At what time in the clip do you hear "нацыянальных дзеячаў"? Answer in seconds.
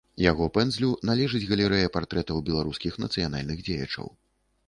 3.05-4.13